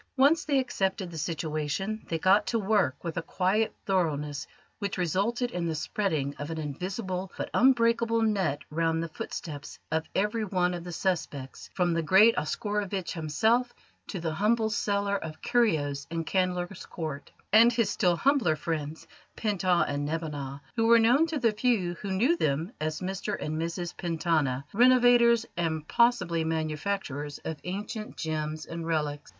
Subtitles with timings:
[0.17, 4.47] Once they accepted the situation, they got to work with a quiet thoroughness
[4.79, 10.09] which resulted in the spreading of an invisible but unbreakable net round the footsteps of
[10.15, 13.75] every one of the suspects from the great Oscarovitch himself
[14.07, 19.05] to the humble seller of curios in Candler's Court, and his still humbler friends
[19.35, 23.01] Pent Ah and Neb Anat, who were known to the few who knew them as
[23.01, 29.29] Mr and Mrs Pentana, renovators, and, possibly manufacturers, of ancient gems and relics.